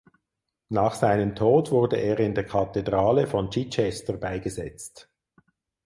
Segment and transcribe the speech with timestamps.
[0.69, 5.11] Nach seinem Tod wurde er in der Kathedrale von Chichester beigesetzt.